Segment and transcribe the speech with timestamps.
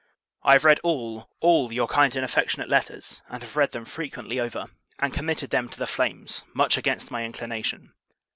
[0.41, 4.39] I have read all, all, your kind and affectionate letters: and have read them frequently
[4.39, 4.65] over;
[4.97, 7.93] and committed them to the flames, much against my inclination.